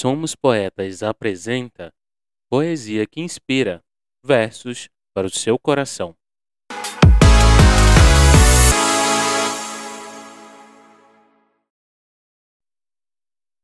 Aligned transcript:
Somos 0.00 0.34
Poetas 0.34 1.02
apresenta 1.02 1.92
Poesia 2.48 3.06
que 3.06 3.20
Inspira 3.20 3.84
versos 4.24 4.88
para 5.12 5.26
o 5.26 5.30
seu 5.30 5.58
coração. 5.58 6.16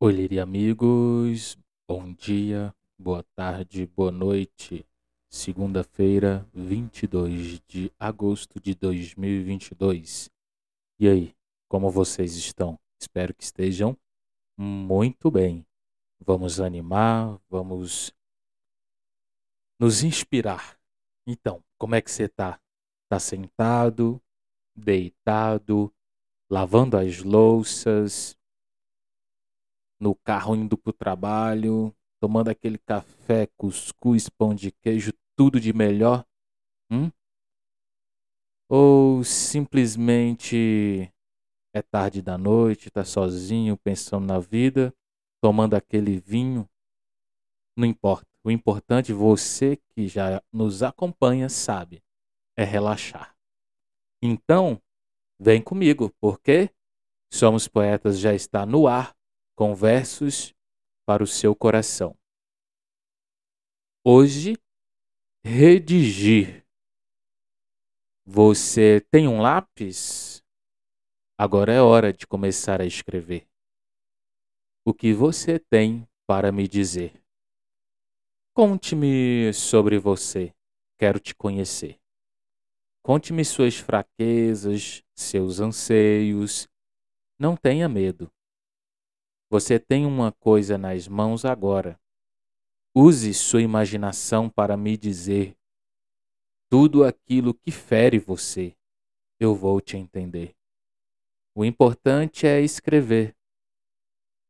Oi, 0.00 0.38
amigos, 0.38 1.58
bom 1.86 2.14
dia, 2.14 2.74
boa 2.98 3.22
tarde, 3.34 3.86
boa 3.94 4.10
noite. 4.10 4.86
Segunda-feira, 5.28 6.48
22 6.54 7.60
de 7.68 7.92
agosto 8.00 8.58
de 8.58 8.74
2022. 8.74 10.30
E 10.98 11.08
aí, 11.08 11.34
como 11.68 11.90
vocês 11.90 12.36
estão? 12.36 12.80
Espero 12.98 13.34
que 13.34 13.44
estejam 13.44 13.94
muito 14.56 15.30
bem. 15.30 15.66
Vamos 16.24 16.60
animar, 16.60 17.40
vamos 17.48 18.12
nos 19.80 20.04
inspirar. 20.04 20.78
Então, 21.26 21.62
como 21.76 21.96
é 21.96 22.00
que 22.00 22.10
você 22.10 22.28
tá? 22.28 22.60
Tá 23.08 23.18
sentado, 23.18 24.22
deitado, 24.76 25.92
lavando 26.48 26.96
as 26.96 27.18
louças, 27.18 28.38
no 30.00 30.14
carro 30.14 30.54
indo 30.54 30.78
pro 30.78 30.92
trabalho, 30.92 31.92
tomando 32.20 32.48
aquele 32.48 32.78
café, 32.78 33.48
cuscuz, 33.56 34.28
pão 34.28 34.54
de 34.54 34.70
queijo, 34.70 35.12
tudo 35.36 35.58
de 35.58 35.72
melhor? 35.72 36.24
Hum? 36.88 37.10
Ou 38.68 39.24
simplesmente 39.24 41.12
é 41.74 41.82
tarde 41.82 42.22
da 42.22 42.38
noite, 42.38 42.88
está 42.88 43.04
sozinho, 43.04 43.76
pensando 43.76 44.26
na 44.26 44.38
vida, 44.38 44.94
tomando 45.42 45.74
aquele 45.74 46.20
vinho? 46.20 46.68
Não 47.76 47.86
importa. 47.86 48.26
O 48.44 48.50
importante, 48.50 49.12
você 49.12 49.76
que 49.76 50.08
já 50.08 50.42
nos 50.52 50.82
acompanha 50.82 51.48
sabe, 51.48 52.02
é 52.56 52.64
relaxar. 52.64 53.36
Então, 54.22 54.80
vem 55.40 55.60
comigo, 55.60 56.14
porque 56.20 56.70
Somos 57.34 57.66
Poetas 57.66 58.18
já 58.18 58.34
está 58.34 58.66
no 58.66 58.86
ar 58.86 59.16
com 59.56 59.74
versos 59.74 60.54
para 61.06 61.22
o 61.22 61.26
seu 61.26 61.56
coração. 61.56 62.14
Hoje, 64.04 64.54
redigir. 65.42 66.62
Você 68.26 69.00
tem 69.10 69.26
um 69.26 69.40
lápis? 69.40 70.44
Agora 71.38 71.72
é 71.72 71.80
hora 71.80 72.12
de 72.12 72.26
começar 72.26 72.82
a 72.82 72.84
escrever. 72.84 73.48
O 74.84 74.92
que 74.92 75.12
você 75.12 75.60
tem 75.60 76.08
para 76.26 76.50
me 76.50 76.66
dizer? 76.66 77.22
Conte-me 78.52 79.52
sobre 79.52 79.96
você. 79.96 80.52
Quero 80.98 81.20
te 81.20 81.36
conhecer. 81.36 82.00
Conte-me 83.00 83.44
suas 83.44 83.76
fraquezas, 83.76 85.04
seus 85.14 85.60
anseios. 85.60 86.68
Não 87.38 87.56
tenha 87.56 87.88
medo. 87.88 88.28
Você 89.48 89.78
tem 89.78 90.04
uma 90.04 90.32
coisa 90.32 90.76
nas 90.76 91.06
mãos 91.06 91.44
agora. 91.44 91.96
Use 92.92 93.32
sua 93.34 93.62
imaginação 93.62 94.50
para 94.50 94.76
me 94.76 94.96
dizer 94.96 95.56
tudo 96.68 97.04
aquilo 97.04 97.54
que 97.54 97.70
fere 97.70 98.18
você. 98.18 98.76
Eu 99.38 99.54
vou 99.54 99.80
te 99.80 99.96
entender. 99.96 100.56
O 101.54 101.64
importante 101.64 102.48
é 102.48 102.60
escrever. 102.60 103.36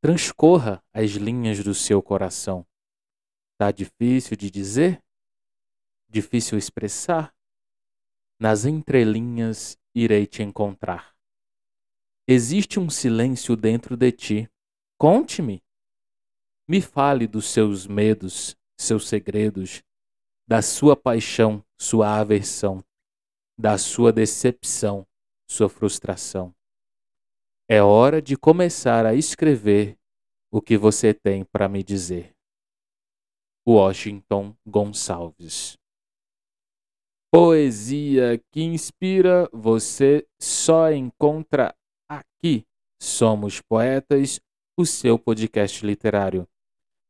Transcorra 0.02 0.82
as 0.92 1.12
linhas 1.12 1.62
do 1.62 1.72
seu 1.72 2.02
coração. 2.02 2.66
Tá 3.56 3.70
difícil 3.70 4.36
de 4.36 4.50
dizer? 4.50 5.00
Difícil 6.08 6.58
expressar? 6.58 7.32
Nas 8.36 8.64
entrelinhas 8.64 9.78
irei 9.94 10.26
te 10.26 10.42
encontrar. 10.42 11.14
Existe 12.26 12.80
um 12.80 12.90
silêncio 12.90 13.54
dentro 13.54 13.96
de 13.96 14.10
ti. 14.10 14.50
Conte-me. 14.98 15.62
Me 16.66 16.80
fale 16.80 17.28
dos 17.28 17.46
seus 17.46 17.86
medos, 17.86 18.56
seus 18.76 19.06
segredos, 19.06 19.84
da 20.48 20.62
sua 20.62 20.96
paixão, 20.96 21.64
sua 21.78 22.18
aversão, 22.18 22.84
da 23.56 23.78
sua 23.78 24.12
decepção, 24.12 25.06
sua 25.48 25.68
frustração. 25.68 26.52
É 27.68 27.80
hora 27.80 28.20
de 28.20 28.36
começar 28.36 29.06
a 29.06 29.14
escrever 29.14 29.96
o 30.50 30.60
que 30.60 30.76
você 30.76 31.14
tem 31.14 31.44
para 31.44 31.68
me 31.68 31.82
dizer. 31.82 32.34
Washington 33.66 34.54
Gonçalves. 34.66 35.78
Poesia 37.32 38.42
que 38.50 38.62
inspira 38.62 39.48
você 39.52 40.26
só 40.40 40.92
encontra 40.92 41.74
aqui. 42.08 42.66
Somos 43.00 43.60
Poetas, 43.60 44.40
o 44.76 44.84
seu 44.84 45.18
podcast 45.18 45.86
literário. 45.86 46.46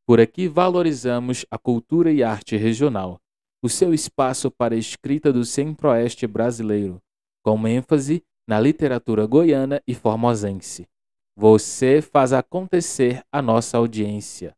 Por 0.06 0.20
aqui 0.20 0.48
valorizamos 0.48 1.46
a 1.50 1.58
cultura 1.58 2.12
e 2.12 2.22
arte 2.22 2.56
regional, 2.56 3.18
o 3.62 3.68
seu 3.68 3.94
espaço 3.94 4.50
para 4.50 4.74
a 4.74 4.78
escrita 4.78 5.32
do 5.32 5.44
centro-oeste 5.44 6.26
brasileiro, 6.26 7.00
com 7.42 7.66
ênfase 7.66 8.22
na 8.46 8.60
literatura 8.60 9.26
goiana 9.26 9.82
e 9.86 9.94
formosense. 9.94 10.88
Você 11.36 12.02
faz 12.02 12.32
acontecer 12.32 13.24
a 13.32 13.40
nossa 13.40 13.78
audiência. 13.78 14.54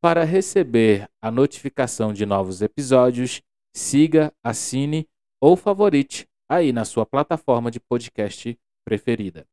Para 0.00 0.24
receber 0.24 1.08
a 1.22 1.30
notificação 1.30 2.12
de 2.12 2.26
novos 2.26 2.60
episódios, 2.60 3.40
siga, 3.74 4.32
assine 4.42 5.08
ou 5.40 5.56
favorite 5.56 6.28
aí 6.48 6.72
na 6.72 6.84
sua 6.84 7.06
plataforma 7.06 7.70
de 7.70 7.80
podcast 7.80 8.58
preferida. 8.84 9.46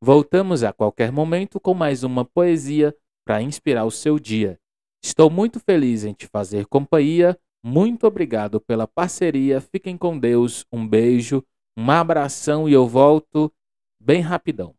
Voltamos 0.00 0.62
a 0.62 0.72
qualquer 0.72 1.12
momento 1.12 1.60
com 1.60 1.74
mais 1.74 2.02
uma 2.02 2.24
poesia 2.24 2.94
para 3.24 3.42
inspirar 3.42 3.84
o 3.84 3.90
seu 3.90 4.18
dia. 4.18 4.58
Estou 5.02 5.30
muito 5.30 5.60
feliz 5.60 6.04
em 6.04 6.12
te 6.12 6.26
fazer 6.26 6.66
companhia. 6.66 7.38
Muito 7.62 8.06
obrigado 8.06 8.60
pela 8.60 8.86
parceria. 8.86 9.60
Fiquem 9.60 9.96
com 9.96 10.18
Deus. 10.18 10.66
Um 10.72 10.86
beijo, 10.86 11.44
um 11.76 11.90
abração 11.90 12.68
e 12.68 12.72
eu 12.72 12.86
volto 12.86 13.52
bem 13.98 14.20
rapidão. 14.20 14.74